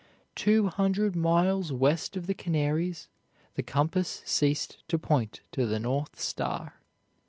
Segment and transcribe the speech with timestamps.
[0.33, 3.07] Two hundred miles west of the Canaries,
[3.53, 6.81] the compass ceased to point to the North Star.